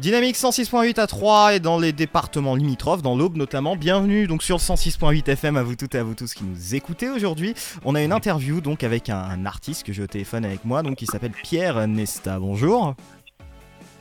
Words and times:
Dynamique 0.00 0.36
106.8 0.36 1.00
à 1.00 1.08
3 1.08 1.54
et 1.56 1.60
dans 1.60 1.76
les 1.76 1.92
départements 1.92 2.54
limitrophes, 2.54 3.02
dans 3.02 3.16
l'Aube 3.16 3.36
notamment. 3.36 3.74
Bienvenue 3.74 4.28
donc 4.28 4.44
sur 4.44 4.58
le 4.58 4.60
106.8 4.60 5.28
FM 5.28 5.56
à 5.56 5.64
vous 5.64 5.74
toutes 5.74 5.96
et 5.96 5.98
à 5.98 6.04
vous 6.04 6.14
tous 6.14 6.34
qui 6.34 6.44
nous 6.44 6.76
écoutez 6.76 7.10
aujourd'hui. 7.10 7.54
On 7.84 7.96
a 7.96 8.02
une 8.02 8.12
interview 8.12 8.60
donc 8.60 8.84
avec 8.84 9.08
un, 9.08 9.44
artiste 9.44 9.84
que 9.84 9.92
j'ai 9.92 10.04
au 10.04 10.06
téléphone 10.06 10.44
avec 10.44 10.64
moi 10.64 10.84
donc 10.84 10.94
qui 10.94 11.06
s'appelle 11.06 11.32
Pierre 11.32 11.88
Nesta. 11.88 12.38
Bonjour. 12.38 12.94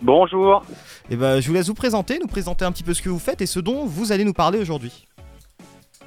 Bonjour. 0.03 0.61
Et 1.09 1.13
eh 1.13 1.15
ben 1.15 1.39
je 1.39 1.47
vous 1.47 1.55
laisse 1.55 1.67
vous 1.67 1.73
présenter, 1.73 2.19
nous 2.19 2.27
présenter 2.27 2.63
un 2.63 2.71
petit 2.71 2.83
peu 2.83 2.93
ce 2.93 3.01
que 3.01 3.09
vous 3.09 3.17
faites 3.17 3.41
et 3.41 3.47
ce 3.47 3.59
dont 3.59 3.87
vous 3.87 4.11
allez 4.11 4.23
nous 4.23 4.33
parler 4.33 4.59
aujourd'hui. 4.59 5.07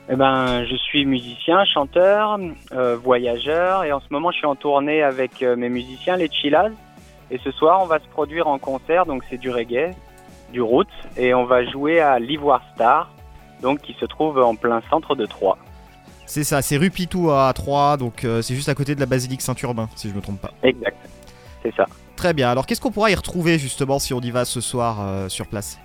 Eh 0.08 0.14
ben, 0.14 0.64
je 0.66 0.76
suis 0.76 1.04
musicien, 1.04 1.64
chanteur, 1.64 2.38
euh, 2.72 2.96
voyageur 2.96 3.82
et 3.82 3.92
en 3.92 4.00
ce 4.00 4.06
moment 4.10 4.30
je 4.30 4.38
suis 4.38 4.46
en 4.46 4.54
tournée 4.54 5.02
avec 5.02 5.42
euh, 5.42 5.56
mes 5.56 5.68
musiciens, 5.68 6.16
les 6.16 6.28
Chillas. 6.30 6.70
Et 7.30 7.38
ce 7.44 7.50
soir, 7.52 7.80
on 7.82 7.86
va 7.86 7.98
se 7.98 8.08
produire 8.08 8.48
en 8.48 8.58
concert, 8.58 9.06
donc 9.06 9.22
c'est 9.30 9.38
du 9.38 9.50
reggae, 9.50 9.94
du 10.52 10.60
roots, 10.60 10.86
et 11.16 11.32
on 11.34 11.44
va 11.44 11.64
jouer 11.64 12.00
à 12.00 12.18
l'Ivoire 12.18 12.62
Star, 12.74 13.10
donc 13.62 13.80
qui 13.82 13.94
se 14.00 14.04
trouve 14.04 14.38
en 14.38 14.56
plein 14.56 14.82
centre 14.90 15.14
de 15.14 15.26
Troyes. 15.26 15.58
C'est 16.26 16.44
ça, 16.44 16.62
c'est 16.62 16.76
rue 16.76 16.90
Pitou 16.90 17.30
à 17.30 17.52
Troyes, 17.52 17.96
donc 17.96 18.24
euh, 18.24 18.42
c'est 18.42 18.54
juste 18.54 18.68
à 18.68 18.74
côté 18.74 18.94
de 18.94 19.00
la 19.00 19.06
basilique 19.06 19.42
Saint-Urbain, 19.42 19.88
si 19.96 20.08
je 20.08 20.12
ne 20.12 20.18
me 20.18 20.22
trompe 20.22 20.40
pas. 20.40 20.50
Exact, 20.62 20.96
c'est 21.62 21.74
ça. 21.74 21.86
Très 22.16 22.34
bien, 22.34 22.50
alors 22.50 22.66
qu'est-ce 22.66 22.80
qu'on 22.80 22.90
pourra 22.90 23.10
y 23.10 23.14
retrouver 23.14 23.58
justement 23.58 23.98
si 23.98 24.12
on 24.12 24.20
y 24.20 24.30
va 24.30 24.44
ce 24.44 24.60
soir 24.60 24.98
euh, 25.00 25.28
sur 25.28 25.46
place? 25.46 25.78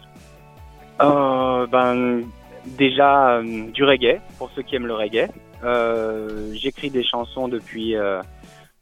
Euh, 1.01 1.67
Ben, 1.67 2.21
déjà 2.65 3.41
du 3.43 3.83
reggae, 3.83 4.21
pour 4.37 4.49
ceux 4.55 4.61
qui 4.61 4.75
aiment 4.75 4.87
le 4.87 4.95
reggae. 4.95 5.29
J'écris 6.53 6.89
des 6.89 7.03
chansons 7.03 7.47
depuis 7.47 7.95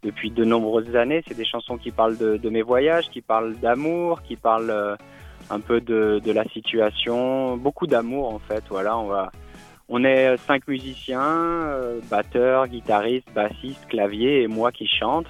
depuis 0.04 0.32
de 0.32 0.44
nombreuses 0.44 0.96
années. 0.96 1.24
C'est 1.28 1.38
des 1.38 1.46
chansons 1.46 1.78
qui 1.78 1.92
parlent 1.92 2.18
de, 2.18 2.50
mes 2.50 2.62
voyages, 2.62 3.10
qui 3.10 3.22
parlent 3.22 3.56
d'amour, 3.56 4.22
qui 4.22 4.36
parlent 4.36 4.70
euh, 4.70 4.96
un 5.50 5.60
peu 5.60 5.82
de, 5.82 6.22
la 6.32 6.44
situation, 6.46 7.58
beaucoup 7.58 7.88
d'amour 7.88 8.34
en 8.34 8.40
fait. 8.40 8.64
Voilà, 8.70 8.98
on 8.98 9.08
va, 9.08 9.32
on 9.90 10.04
est 10.04 10.38
cinq 10.38 10.68
musiciens, 10.68 11.22
euh, 11.22 12.00
batteurs, 12.10 12.68
guitaristes, 12.68 13.32
bassistes, 13.34 13.88
clavier 13.88 14.44
et 14.44 14.48
moi 14.48 14.72
qui 14.72 14.88
chante. 14.88 15.28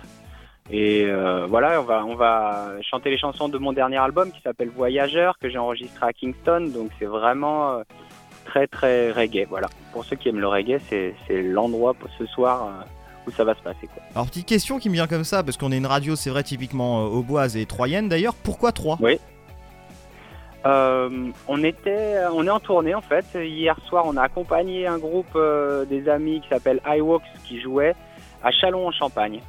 Et 0.71 1.05
euh, 1.05 1.45
voilà, 1.45 1.81
on 1.81 1.83
va, 1.83 2.05
on 2.05 2.16
va 2.16 2.71
chanter 2.81 3.09
les 3.09 3.17
chansons 3.17 3.49
de 3.49 3.57
mon 3.57 3.73
dernier 3.73 3.97
album 3.97 4.31
qui 4.31 4.41
s'appelle 4.41 4.69
Voyageur 4.69 5.38
que 5.38 5.49
j'ai 5.49 5.57
enregistré 5.57 6.05
à 6.05 6.13
Kingston. 6.13 6.71
Donc 6.73 6.89
c'est 6.99 7.05
vraiment 7.05 7.81
très 8.45 8.67
très 8.67 9.11
reggae. 9.11 9.45
Voilà, 9.49 9.67
pour 9.91 10.05
ceux 10.05 10.16
qui 10.16 10.29
aiment 10.29 10.39
le 10.39 10.47
reggae, 10.47 10.79
c'est 10.89 11.41
l'endroit 11.41 11.94
pour 11.94 12.09
ce 12.17 12.25
soir 12.25 12.85
où 13.27 13.31
ça 13.31 13.43
va 13.43 13.55
se 13.55 13.61
passer. 13.61 13.88
Quoi. 13.88 14.03
Alors, 14.16 14.27
petite 14.27 14.47
question 14.47 14.79
qui 14.79 14.89
me 14.89 14.95
vient 14.95 15.07
comme 15.07 15.23
ça, 15.23 15.43
parce 15.43 15.57
qu'on 15.57 15.71
est 15.71 15.77
une 15.77 15.85
radio, 15.85 16.16
c'est 16.16 16.29
vrai, 16.29 16.43
typiquement 16.43 17.05
euh, 17.05 17.09
auboise 17.09 17.57
et 17.57 17.66
troyenne 17.66 18.09
d'ailleurs. 18.09 18.35
Pourquoi 18.35 18.71
3 18.71 18.97
Oui. 19.02 19.19
Euh, 20.66 21.29
on 21.49 21.63
était, 21.63 22.16
on 22.33 22.47
est 22.47 22.49
en 22.49 22.59
tournée 22.59 22.95
en 22.95 23.01
fait. 23.01 23.25
Hier 23.35 23.77
soir, 23.88 24.05
on 24.07 24.16
a 24.16 24.21
accompagné 24.21 24.88
un 24.88 24.97
groupe 24.97 25.35
euh, 25.35 25.83
des 25.83 26.07
amis 26.07 26.39
qui 26.39 26.47
s'appelle 26.47 26.79
iWalks 26.88 27.23
qui 27.44 27.59
jouait 27.59 27.95
à 28.41 28.51
Chalon 28.51 28.88
en 28.88 28.91
Champagne. 28.91 29.41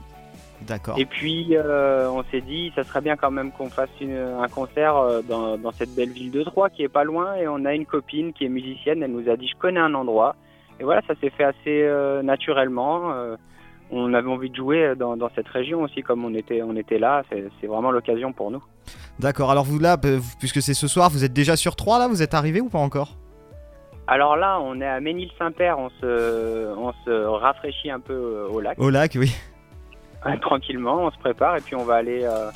D'accord. 0.63 0.99
Et 0.99 1.05
puis 1.05 1.55
on 1.59 2.25
s'est 2.31 2.41
dit, 2.41 2.73
ça 2.75 2.85
serait 2.85 3.03
bien 3.03 3.17
quand 3.17 3.31
même 3.31 3.53
qu'on 3.53 3.69
fasse 3.69 3.91
un 4.01 4.49
concert 4.49 4.95
dans, 5.29 5.59
dans, 5.59 5.73
cette 5.73 5.95
belle 5.95 6.09
ville 6.09 6.31
de 6.31 6.43
Troyes 6.43 6.71
qui 6.71 6.83
est 6.83 6.89
pas 6.89 7.05
loin. 7.05 7.35
Et 7.35 7.47
on 7.47 7.67
a 7.67 7.75
une 7.75 7.85
copine 7.85 8.33
qui 8.33 8.47
est 8.47 8.49
musicienne. 8.49 9.03
Elle 9.03 9.13
nous 9.13 9.29
a 9.29 9.37
dit, 9.37 9.47
je 9.47 9.57
connais 9.57 9.81
un 9.81 9.93
endroit. 9.93 10.37
Et 10.81 10.85
voilà, 10.85 11.03
ça 11.07 11.15
s'est 11.21 11.29
fait 11.29 11.45
assez 11.45 12.23
naturellement 12.23 13.37
on 13.91 14.15
avait 14.15 14.29
envie 14.29 14.51
de 14.51 14.57
jouer 14.57 14.95
dans, 14.97 15.17
cette 15.35 15.49
région 15.49 15.83
aussi, 15.83 16.03
comme 16.03 16.25
on 16.25 16.35
était, 16.35 16.63
on 16.63 16.77
était 16.77 16.99
là. 16.99 17.23
C'est 17.31 17.67
vraiment 17.67 17.91
l'occasion 17.91 18.33
pour 18.33 18.51
nous. 18.51 18.63
D'accord. 19.19 19.51
Alors 19.51 19.65
vous 19.65 19.79
là, 19.79 19.97
puisque 20.39 20.61
c'est 20.61 20.75
ce 20.75 20.89
soir, 20.89 21.11
vous 21.11 21.25
êtes 21.25 21.33
déjà 21.33 21.57
sur 21.57 21.77
3 21.77 21.99
là 21.99 22.09
Vous 22.09 22.23
êtes 22.23 22.35
arrivé 22.35 22.61
ou 22.61 22.69
pas 22.69 22.79
encore? 22.79 23.17
Alors 24.07 24.37
là, 24.37 24.61
on 24.61 24.81
est 24.81 24.87
à 24.87 25.01
Ménil-Saint-Père, 25.01 25.79
on 25.79 25.89
se, 25.89 26.75
on 26.77 26.93
se 27.05 27.11
rafraîchit 27.11 27.91
un 27.91 28.01
peu 28.01 28.47
au 28.51 28.61
lac. 28.61 28.79
Au 28.79 28.91
lac, 28.91 29.17
oui. 29.19 29.35
Tranquillement, 30.43 31.05
on 31.05 31.11
se 31.11 31.19
prépare 31.19 31.57
et 31.57 31.61
puis 31.61 31.75
on 31.75 31.85
va 31.85 31.95
aller 31.95 32.25
euh, 32.25 32.51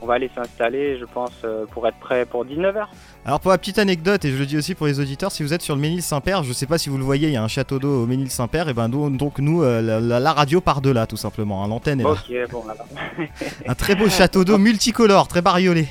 on 0.00 0.06
va 0.06 0.14
aller 0.14 0.30
s'installer, 0.34 0.98
je 0.98 1.04
pense, 1.04 1.32
euh, 1.44 1.66
pour 1.66 1.86
être 1.88 1.96
prêt 1.98 2.26
pour 2.26 2.44
19h. 2.44 2.86
Alors 3.24 3.40
pour 3.40 3.50
la 3.50 3.58
petite 3.58 3.78
anecdote, 3.78 4.24
et 4.24 4.30
je 4.30 4.36
le 4.36 4.46
dis 4.46 4.58
aussi 4.58 4.74
pour 4.74 4.86
les 4.86 5.00
auditeurs, 5.00 5.32
si 5.32 5.42
vous 5.42 5.54
êtes 5.54 5.62
sur 5.62 5.74
le 5.74 5.80
Ménil-Saint-Père, 5.80 6.42
je 6.44 6.52
sais 6.52 6.66
pas 6.66 6.78
si 6.78 6.90
vous 6.90 6.98
le 6.98 7.04
voyez, 7.04 7.28
il 7.28 7.34
y 7.34 7.36
a 7.36 7.42
un 7.42 7.48
château 7.48 7.78
d'eau 7.78 8.02
au 8.02 8.06
Ménil-Saint-Père, 8.06 8.68
et 8.68 8.74
ben 8.74 8.88
donc 8.88 9.38
nous, 9.38 9.62
euh, 9.62 9.80
la, 10.00 10.32
radio 10.32 10.60
part 10.60 10.80
de 10.80 10.90
là 10.90 11.06
tout 11.06 11.16
simplement, 11.16 11.64
hein, 11.64 11.68
l'antenne 11.68 12.00
est 12.00 12.04
là. 12.04 12.10
Ok, 12.10 12.50
bon 12.50 12.64
alors. 12.68 12.86
un 13.66 13.74
très 13.74 13.94
beau 13.94 14.08
château 14.08 14.44
d'eau 14.44 14.58
multicolore, 14.58 15.28
très 15.28 15.42
bariolé. 15.42 15.88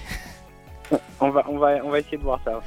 On 1.20 1.30
va, 1.30 1.44
on, 1.50 1.58
va, 1.58 1.78
on 1.84 1.90
va 1.90 2.00
essayer 2.00 2.18
de 2.18 2.24
voir 2.24 2.40
ça. 2.46 2.62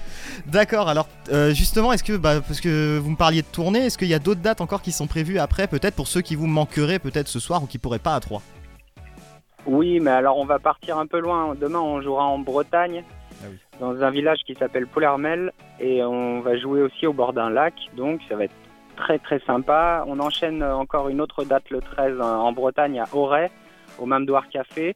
D'accord, 0.46 0.88
alors 0.88 1.06
euh, 1.30 1.52
justement, 1.52 1.92
est-ce 1.92 2.02
que, 2.02 2.16
bah, 2.16 2.40
parce 2.40 2.60
que 2.60 2.98
vous 2.98 3.10
me 3.10 3.16
parliez 3.16 3.42
de 3.42 3.46
tournée, 3.46 3.86
est-ce 3.86 3.98
qu'il 3.98 4.08
y 4.08 4.14
a 4.14 4.18
d'autres 4.18 4.40
dates 4.40 4.60
encore 4.60 4.82
qui 4.82 4.90
sont 4.90 5.06
prévues 5.06 5.38
après, 5.38 5.68
peut-être 5.68 5.94
pour 5.94 6.08
ceux 6.08 6.22
qui 6.22 6.34
vous 6.34 6.46
manqueraient 6.46 6.98
peut-être 6.98 7.28
ce 7.28 7.38
soir 7.38 7.62
ou 7.62 7.66
qui 7.66 7.78
pourraient 7.78 7.98
pas 7.98 8.14
à 8.14 8.20
Troyes 8.20 8.42
oui, 9.66 10.00
mais 10.00 10.10
alors 10.10 10.38
on 10.38 10.44
va 10.44 10.58
partir 10.58 10.98
un 10.98 11.06
peu 11.06 11.18
loin. 11.18 11.54
Demain, 11.54 11.80
on 11.80 12.00
jouera 12.00 12.24
en 12.24 12.38
Bretagne, 12.38 13.02
ah 13.42 13.46
dans 13.80 14.02
un 14.02 14.10
village 14.10 14.38
qui 14.46 14.54
s'appelle 14.54 14.86
Poulermel, 14.86 15.52
et 15.80 16.02
on 16.02 16.40
va 16.40 16.56
jouer 16.56 16.82
aussi 16.82 17.06
au 17.06 17.12
bord 17.12 17.32
d'un 17.32 17.50
lac. 17.50 17.74
Donc 17.96 18.20
ça 18.28 18.36
va 18.36 18.44
être 18.44 18.54
très 18.96 19.18
très 19.18 19.40
sympa. 19.40 20.04
On 20.06 20.20
enchaîne 20.20 20.62
encore 20.62 21.08
une 21.08 21.20
autre 21.20 21.44
date 21.44 21.68
le 21.70 21.80
13 21.80 22.20
en 22.20 22.52
Bretagne 22.52 23.00
à 23.00 23.06
Auray, 23.12 23.50
au 23.98 24.06
Mamdoir 24.06 24.48
Café. 24.48 24.94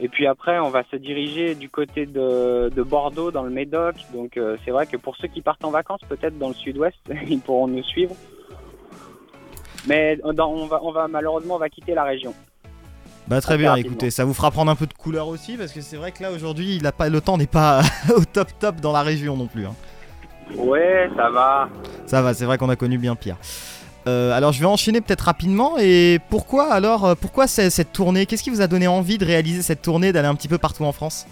Et 0.00 0.08
puis 0.08 0.26
après, 0.26 0.58
on 0.58 0.70
va 0.70 0.82
se 0.90 0.96
diriger 0.96 1.54
du 1.54 1.68
côté 1.68 2.04
de, 2.04 2.82
Bordeaux, 2.82 3.30
dans 3.30 3.44
le 3.44 3.50
Médoc. 3.50 3.94
Donc 4.12 4.36
euh, 4.36 4.56
c'est 4.64 4.72
vrai 4.72 4.86
que 4.86 4.96
pour 4.96 5.16
ceux 5.16 5.28
qui 5.28 5.40
partent 5.40 5.64
en 5.64 5.70
vacances, 5.70 6.00
peut-être 6.08 6.36
dans 6.38 6.48
le 6.48 6.54
sud-ouest, 6.54 6.98
ils 7.28 7.40
pourront 7.40 7.68
nous 7.68 7.84
suivre. 7.84 8.14
Mais 9.86 10.18
on, 10.24 10.32
va, 10.32 10.82
on 10.82 10.92
va 10.92 11.08
malheureusement 11.08 11.56
on 11.56 11.58
va 11.58 11.68
quitter 11.68 11.94
la 11.94 12.04
région. 12.04 12.34
Bah 13.26 13.40
très 13.40 13.56
bien, 13.56 13.74
écoutez, 13.76 14.10
ça 14.10 14.26
vous 14.26 14.34
fera 14.34 14.50
prendre 14.50 14.70
un 14.70 14.76
peu 14.76 14.86
de 14.86 14.92
couleur 14.92 15.28
aussi 15.28 15.56
parce 15.56 15.72
que 15.72 15.80
c'est 15.80 15.96
vrai 15.96 16.12
que 16.12 16.22
là 16.22 16.30
aujourd'hui, 16.30 16.76
il 16.76 16.86
a 16.86 16.92
pas 16.92 17.08
le 17.08 17.20
temps 17.22 17.38
n'est 17.38 17.46
pas 17.46 17.80
au 18.16 18.24
top 18.24 18.48
top 18.58 18.80
dans 18.80 18.92
la 18.92 19.02
région 19.02 19.36
non 19.36 19.46
plus. 19.46 19.64
Hein. 19.64 19.74
Ouais, 20.56 21.08
ça 21.16 21.30
va. 21.30 21.68
Ça 22.04 22.20
va, 22.20 22.34
c'est 22.34 22.44
vrai 22.44 22.58
qu'on 22.58 22.68
a 22.68 22.76
connu 22.76 22.98
bien 22.98 23.16
pire. 23.16 23.36
Euh, 24.06 24.32
alors 24.32 24.52
je 24.52 24.60
vais 24.60 24.66
enchaîner 24.66 25.00
peut-être 25.00 25.22
rapidement 25.22 25.78
et 25.78 26.18
pourquoi 26.28 26.70
alors 26.70 27.06
euh, 27.06 27.14
pourquoi 27.14 27.46
cette 27.46 27.92
tournée? 27.92 28.26
Qu'est-ce 28.26 28.42
qui 28.42 28.50
vous 28.50 28.60
a 28.60 28.66
donné 28.66 28.86
envie 28.86 29.16
de 29.16 29.24
réaliser 29.24 29.62
cette 29.62 29.80
tournée, 29.80 30.12
d'aller 30.12 30.28
un 30.28 30.34
petit 30.34 30.48
peu 30.48 30.58
partout 30.58 30.84
en 30.84 30.92
France? 30.92 31.26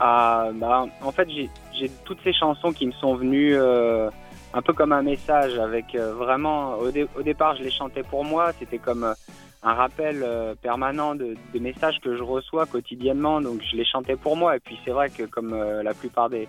Ah, 0.00 0.48
bah, 0.52 0.86
En 1.02 1.12
fait 1.12 1.28
j'ai 1.30 1.90
toutes 2.04 2.18
ces 2.24 2.32
chansons 2.32 2.72
qui 2.72 2.86
me 2.86 2.92
sont 2.92 3.14
venues 3.14 3.54
euh, 3.54 4.10
un 4.52 4.62
peu 4.62 4.72
comme 4.72 4.90
un 4.90 5.02
message 5.02 5.56
avec 5.60 5.94
vraiment 5.94 6.72
au, 6.72 6.88
au, 6.88 7.22
départ 7.22 7.54
je 7.54 7.62
les 7.62 7.70
chantais 7.70 8.02
pour 8.02 8.24
moi, 8.24 8.50
c'était 8.58 8.78
comme 8.78 9.14
un 9.62 9.74
rappel 9.74 10.22
euh, 10.22 10.54
permanent 10.54 11.14
de, 11.14 11.36
des 11.52 11.60
messages 11.60 11.98
que 12.00 12.16
je 12.16 12.22
reçois 12.22 12.66
quotidiennement. 12.66 13.40
Donc 13.40 13.60
je 13.70 13.76
les 13.76 13.84
chantais 13.84 14.16
pour 14.16 14.36
moi. 14.36 14.56
Et 14.56 14.60
puis 14.60 14.78
c'est 14.84 14.90
vrai 14.90 15.10
que 15.10 15.24
comme 15.24 15.52
euh, 15.52 15.82
la 15.82 15.94
plupart 15.94 16.30
des, 16.30 16.48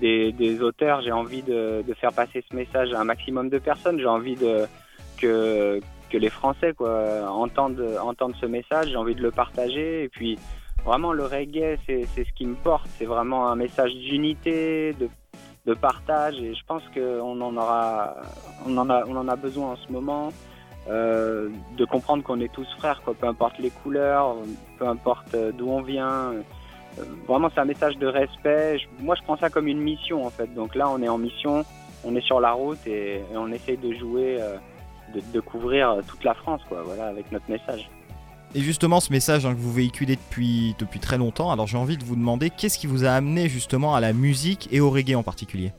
des, 0.00 0.62
auteurs, 0.62 1.02
j'ai 1.02 1.12
envie 1.12 1.42
de, 1.42 1.84
de, 1.86 1.94
faire 1.94 2.12
passer 2.12 2.44
ce 2.48 2.56
message 2.56 2.92
à 2.92 3.00
un 3.00 3.04
maximum 3.04 3.48
de 3.48 3.58
personnes. 3.58 3.98
J'ai 3.98 4.06
envie 4.06 4.36
de, 4.36 4.66
que, 5.18 5.80
que 6.08 6.16
les 6.16 6.30
Français 6.30 6.72
quoi, 6.72 7.30
entendent, 7.30 7.84
entendent 8.00 8.36
ce 8.40 8.46
message. 8.46 8.88
J'ai 8.88 8.96
envie 8.96 9.14
de 9.14 9.22
le 9.22 9.30
partager. 9.30 10.04
Et 10.04 10.08
puis 10.08 10.38
vraiment 10.84 11.12
le 11.12 11.24
reggae, 11.24 11.78
c'est 11.86 12.06
ce 12.16 12.32
qui 12.34 12.46
me 12.46 12.54
porte. 12.54 12.88
C'est 12.96 13.04
vraiment 13.04 13.48
un 13.48 13.56
message 13.56 13.94
d'unité, 13.94 14.94
de, 14.94 15.08
de 15.66 15.74
partage. 15.74 16.40
Et 16.40 16.54
je 16.54 16.64
pense 16.64 16.82
qu'on 16.94 17.40
en 17.42 17.56
aura, 17.58 18.14
on 18.66 18.76
en 18.78 18.88
a, 18.88 19.04
on 19.06 19.16
en 19.16 19.28
a 19.28 19.36
besoin 19.36 19.72
en 19.72 19.76
ce 19.76 19.92
moment. 19.92 20.32
Euh, 20.88 21.50
de 21.76 21.84
comprendre 21.84 22.22
qu'on 22.22 22.40
est 22.40 22.50
tous 22.50 22.66
frères, 22.78 23.02
quoi, 23.02 23.14
peu 23.14 23.26
importe 23.26 23.58
les 23.58 23.68
couleurs, 23.68 24.36
peu 24.78 24.88
importe 24.88 25.34
euh, 25.34 25.52
d'où 25.52 25.68
on 25.68 25.82
vient. 25.82 26.32
Euh, 26.32 26.42
vraiment, 27.26 27.50
c'est 27.54 27.60
un 27.60 27.66
message 27.66 27.98
de 27.98 28.06
respect. 28.06 28.78
moi, 29.00 29.14
je 29.14 29.22
prends 29.22 29.36
ça 29.36 29.50
comme 29.50 29.68
une 29.68 29.80
mission, 29.80 30.24
en 30.24 30.30
fait. 30.30 30.52
Donc 30.54 30.74
là, 30.74 30.88
on 30.88 31.02
est 31.02 31.08
en 31.08 31.18
mission, 31.18 31.62
on 32.04 32.16
est 32.16 32.22
sur 32.22 32.40
la 32.40 32.52
route 32.52 32.86
et, 32.86 33.20
on 33.34 33.52
essaye 33.52 33.76
de 33.76 33.92
jouer, 33.92 34.38
de, 35.14 35.40
couvrir 35.40 35.98
toute 36.06 36.24
la 36.24 36.32
France, 36.32 36.62
quoi, 36.68 36.82
voilà, 36.82 37.08
avec 37.08 37.30
notre 37.32 37.50
message. 37.50 37.90
Et 38.54 38.60
justement, 38.60 39.00
ce 39.00 39.12
message 39.12 39.44
hein, 39.44 39.52
que 39.52 39.60
vous 39.60 39.72
véhiculez 39.72 40.16
depuis, 40.16 40.74
depuis 40.78 41.00
très 41.00 41.18
longtemps, 41.18 41.50
alors 41.50 41.66
j'ai 41.66 41.76
envie 41.76 41.98
de 41.98 42.04
vous 42.04 42.16
demander 42.16 42.48
qu'est-ce 42.48 42.78
qui 42.78 42.86
vous 42.86 43.04
a 43.04 43.10
amené 43.10 43.50
justement 43.50 43.94
à 43.94 44.00
la 44.00 44.14
musique 44.14 44.68
et 44.72 44.80
au 44.80 44.88
reggae 44.88 45.14
en 45.16 45.22
particulier? 45.22 45.72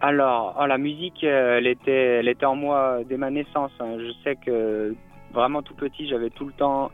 Alors, 0.00 0.56
oh, 0.58 0.66
la 0.66 0.78
musique, 0.78 1.22
euh, 1.24 1.58
elle 1.58 1.66
était, 1.66 2.18
elle 2.18 2.28
était 2.28 2.46
en 2.46 2.56
moi 2.56 3.00
dès 3.06 3.18
ma 3.18 3.30
naissance. 3.30 3.70
Hein. 3.80 3.98
Je 3.98 4.12
sais 4.24 4.36
que 4.36 4.94
vraiment 5.32 5.62
tout 5.62 5.74
petit, 5.74 6.08
j'avais 6.08 6.30
tout 6.30 6.46
le 6.46 6.52
temps. 6.52 6.90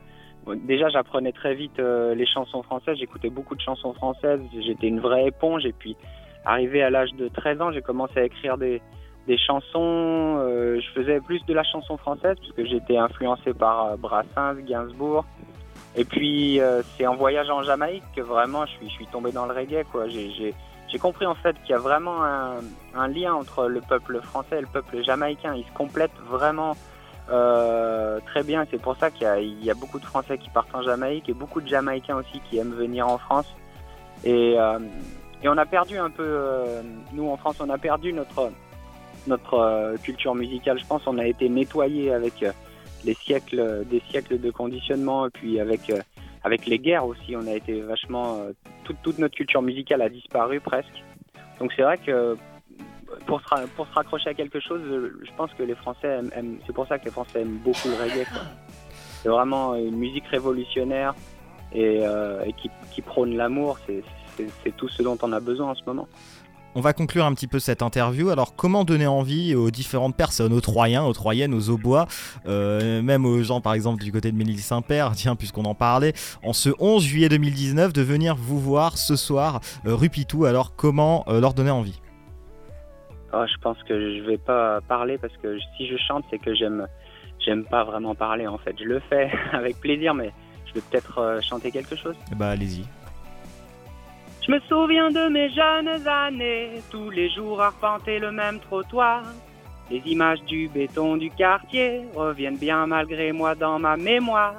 déjà, 0.46 0.88
j'apprenais 0.88 1.32
très 1.32 1.54
vite 1.54 1.78
euh, 1.78 2.16
les 2.16 2.26
chansons 2.26 2.64
françaises. 2.64 2.96
J'écoutais 2.98 3.30
beaucoup 3.30 3.54
de 3.54 3.60
chansons 3.60 3.92
françaises. 3.94 4.40
J'étais 4.60 4.88
une 4.88 4.98
vraie 4.98 5.26
éponge. 5.26 5.64
Et 5.66 5.72
puis, 5.72 5.96
arrivé 6.44 6.82
à 6.82 6.90
l'âge 6.90 7.12
de 7.14 7.28
13 7.28 7.60
ans, 7.60 7.70
j'ai 7.70 7.80
commencé 7.80 8.18
à 8.18 8.24
écrire 8.24 8.58
des, 8.58 8.82
des 9.28 9.38
chansons. 9.38 10.38
Euh, 10.40 10.80
je 10.80 10.90
faisais 10.90 11.20
plus 11.20 11.44
de 11.46 11.54
la 11.54 11.62
chanson 11.62 11.96
française 11.98 12.36
puisque 12.40 12.68
j'étais 12.68 12.96
influencé 12.96 13.54
par 13.54 13.96
Brassens, 13.98 14.62
Gainsbourg. 14.66 15.24
Et 15.94 16.04
puis 16.04 16.60
c'est 16.96 17.06
en 17.06 17.14
voyageant 17.14 17.58
en 17.58 17.62
Jamaïque 17.62 18.02
que 18.14 18.20
vraiment 18.20 18.66
je 18.66 18.72
suis, 18.72 18.88
je 18.88 18.94
suis 18.94 19.06
tombé 19.06 19.30
dans 19.30 19.46
le 19.46 19.54
reggae. 19.54 19.84
quoi. 19.90 20.08
J'ai 20.08 20.52
j'ai 20.88 20.98
compris 20.98 21.26
en 21.26 21.34
fait 21.34 21.56
qu'il 21.62 21.70
y 21.70 21.74
a 21.74 21.78
vraiment 21.78 22.22
un, 22.24 23.08
lien 23.08 23.34
entre 23.34 23.66
le 23.66 23.80
peuple 23.80 24.20
français 24.22 24.58
et 24.58 24.60
le 24.60 24.66
peuple 24.66 25.02
jamaïcain. 25.02 25.54
Ils 25.54 25.64
se 25.64 25.72
complètent 25.72 26.18
vraiment 26.28 26.76
euh, 27.30 28.20
très 28.26 28.42
bien. 28.42 28.64
C'est 28.70 28.80
pour 28.80 28.96
ça 28.96 29.10
qu'il 29.10 29.64
y, 29.64 29.70
a 29.70 29.74
beaucoup 29.74 29.98
de 29.98 30.04
Français 30.04 30.38
qui 30.38 30.48
partent 30.50 30.74
en 30.74 30.82
Jamaïque 30.82 31.28
et 31.28 31.34
beaucoup 31.34 31.60
de 31.60 31.68
Jamaïcains 31.68 32.16
aussi 32.16 32.40
qui 32.48 32.58
aiment 32.58 32.74
venir 32.74 33.08
en 33.08 33.18
France. 33.18 33.46
Et, 34.24 34.54
euh, 34.58 34.78
on 35.44 35.58
a 35.58 35.66
perdu 35.66 35.98
un 35.98 36.10
peu, 36.10 36.24
euh, 36.24 36.82
nous 37.12 37.28
en 37.28 37.36
France, 37.36 37.56
on 37.60 37.70
a 37.70 37.78
perdu 37.78 38.12
notre, 38.12 38.50
notre 39.26 39.96
culture 40.02 40.34
musicale. 40.34 40.78
Je 40.78 40.86
pense 40.86 41.06
on 41.06 41.18
a 41.18 41.26
été 41.26 41.48
nettoyé 41.48 42.12
avec 42.12 42.44
les 43.04 43.14
siècles, 43.14 43.84
des 43.86 44.02
siècles 44.10 44.40
de 44.40 44.50
conditionnement 44.50 45.26
et 45.26 45.30
puis 45.30 45.60
avec 45.60 45.92
avec 46.42 46.66
les 46.66 46.78
guerres 46.78 47.06
aussi, 47.06 47.36
on 47.36 47.46
a 47.46 47.54
été 47.54 47.80
vachement. 47.80 48.38
Toute, 49.02 49.18
notre 49.18 49.34
culture 49.34 49.62
musicale 49.62 50.02
a 50.02 50.08
disparu 50.08 50.60
presque. 50.60 51.02
Donc 51.58 51.72
c'est 51.74 51.82
vrai 51.82 51.98
que 51.98 52.36
pour 53.26 53.40
se, 53.40 53.66
pour 53.68 53.86
se 53.86 53.92
raccrocher 53.92 54.30
à 54.30 54.34
quelque 54.34 54.60
chose, 54.60 54.82
je 54.84 55.30
pense 55.36 55.52
que 55.54 55.62
les 55.62 55.74
Français 55.74 56.20
aiment. 56.32 56.58
c'est 56.66 56.72
pour 56.72 56.86
ça 56.86 56.98
que 56.98 57.04
les 57.06 57.10
Français 57.10 57.40
aiment 57.40 57.58
beaucoup 57.58 57.88
le 57.88 57.94
reggae. 57.94 58.26
C'est 59.22 59.28
vraiment 59.28 59.74
une 59.74 59.96
musique 59.96 60.26
révolutionnaire 60.26 61.14
et, 61.72 62.00
euh, 62.02 62.44
qui, 62.56 62.70
qui, 62.92 63.02
prône 63.02 63.36
l'amour. 63.36 63.78
C'est 63.86 64.76
tout 64.76 64.88
ce 64.88 65.02
dont 65.02 65.18
on 65.22 65.32
a 65.32 65.40
besoin 65.40 65.70
en 65.70 65.74
ce 65.74 65.82
moment. 65.86 66.08
On 66.78 66.80
va 66.80 66.92
conclure 66.92 67.24
un 67.24 67.32
petit 67.32 67.46
peu 67.46 67.58
cette 67.58 67.80
interview. 67.80 68.28
Alors, 68.28 68.54
comment 68.54 68.84
donner 68.84 69.06
envie 69.06 69.54
aux 69.54 69.70
différentes 69.70 70.14
personnes, 70.14 70.52
aux 70.52 70.60
Troyens, 70.60 71.04
aux 71.04 71.14
Troyennes, 71.14 71.54
aux 71.54 71.70
Aubois, 71.70 72.06
euh, 72.46 73.00
même 73.00 73.24
aux 73.24 73.42
gens, 73.42 73.62
par 73.62 73.72
exemple, 73.72 74.04
du 74.04 74.12
côté 74.12 74.30
de 74.30 74.36
Ménil-Saint-Père, 74.36 75.12
tiens, 75.14 75.36
puisqu'on 75.36 75.64
en 75.64 75.74
parlait, 75.74 76.12
en 76.44 76.52
ce 76.52 76.68
11 76.78 77.02
juillet 77.02 77.30
2019, 77.30 77.94
de 77.94 78.02
venir 78.02 78.36
vous 78.36 78.60
voir 78.60 78.98
ce 78.98 79.16
soir, 79.16 79.60
euh, 79.86 79.94
rue 79.94 80.10
Pitou. 80.10 80.44
Alors, 80.44 80.76
comment 80.76 81.24
euh, 81.28 81.40
leur 81.40 81.54
donner 81.54 81.70
envie? 81.70 81.98
Ah, 83.32 83.46
Je 83.46 83.56
pense 83.62 83.82
que 83.84 84.18
je 84.18 84.22
vais 84.24 84.36
pas 84.36 84.82
parler 84.82 85.16
parce 85.16 85.34
que 85.38 85.58
si 85.78 85.86
je 85.88 85.96
chante, 85.96 86.26
c'est 86.28 86.38
que 86.38 86.54
j'aime, 86.54 86.86
j'aime 87.38 87.64
pas 87.64 87.84
vraiment 87.84 88.14
parler 88.14 88.46
en 88.46 88.58
fait. 88.58 88.76
Je 88.78 88.84
le 88.84 89.00
fais 89.08 89.30
avec 89.54 89.80
plaisir, 89.80 90.12
mais 90.12 90.30
je 90.66 90.74
vais 90.74 90.82
peut-être 90.90 91.40
chanter 91.42 91.70
quelque 91.70 91.96
chose. 91.96 92.16
Bah, 92.36 92.50
allez-y. 92.50 92.84
Je 94.46 94.52
me 94.52 94.60
souviens 94.60 95.10
de 95.10 95.28
mes 95.28 95.50
jeunes 95.50 96.06
années, 96.06 96.80
tous 96.92 97.10
les 97.10 97.28
jours 97.30 97.60
arpenter 97.60 98.20
le 98.20 98.30
même 98.30 98.60
trottoir. 98.60 99.24
Les 99.90 99.98
images 100.06 100.40
du 100.44 100.68
béton 100.68 101.16
du 101.16 101.30
quartier 101.30 102.02
reviennent 102.14 102.56
bien 102.56 102.86
malgré 102.86 103.32
moi 103.32 103.56
dans 103.56 103.80
ma 103.80 103.96
mémoire. 103.96 104.54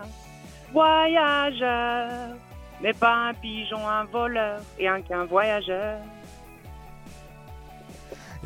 Voyageur, 0.74 2.10
mais 2.82 2.92
pas 2.92 3.30
un 3.30 3.34
pigeon, 3.34 3.88
un 3.88 4.04
voleur 4.04 4.60
et 4.78 4.90
un 4.90 5.02
qu'un 5.02 5.24
voyageur. 5.24 6.00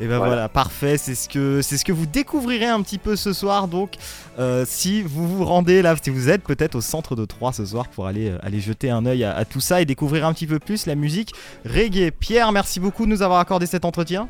Et 0.02 0.08
ben 0.08 0.18
voilà, 0.18 0.48
parfait, 0.48 0.98
c'est 0.98 1.14
ce 1.14 1.28
que 1.28 1.62
c'est 1.62 1.76
ce 1.76 1.84
que 1.84 1.92
vous 1.92 2.06
découvrirez 2.06 2.66
un 2.66 2.82
petit 2.82 2.98
peu 2.98 3.14
ce 3.14 3.32
soir 3.32 3.68
donc 3.68 3.94
euh, 4.36 4.64
si 4.66 5.00
vous 5.00 5.28
vous 5.28 5.44
rendez 5.44 5.80
là 5.80 5.94
si 5.94 6.10
vous 6.10 6.28
êtes 6.28 6.42
peut-être 6.42 6.74
au 6.74 6.80
centre 6.80 7.14
de 7.14 7.24
Troyes 7.24 7.52
ce 7.52 7.64
soir 7.64 7.86
pour 7.86 8.08
aller 8.08 8.30
euh, 8.30 8.38
aller 8.42 8.58
jeter 8.58 8.90
un 8.90 9.06
œil 9.06 9.22
à, 9.22 9.44
tout 9.44 9.60
ça 9.60 9.80
et 9.80 9.84
découvrir 9.84 10.26
un 10.26 10.32
petit 10.32 10.48
peu 10.48 10.58
plus 10.58 10.86
la 10.86 10.96
musique 10.96 11.34
reggae. 11.64 12.10
Pierre, 12.10 12.50
merci 12.50 12.80
beaucoup 12.80 13.04
de 13.04 13.10
nous 13.10 13.22
avoir 13.22 13.38
accordé 13.38 13.66
cet 13.66 13.84
entretien. 13.84 14.28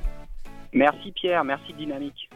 Merci 0.75 1.11
Pierre, 1.13 1.43
merci 1.43 1.73
Dynamique. 1.73 2.29